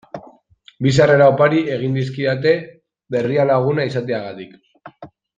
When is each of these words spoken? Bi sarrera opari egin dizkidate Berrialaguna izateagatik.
Bi 0.85 0.93
sarrera 0.95 1.25
opari 1.33 1.59
egin 1.75 1.99
dizkidate 1.99 2.53
Berrialaguna 3.17 3.85
izateagatik. 3.91 4.57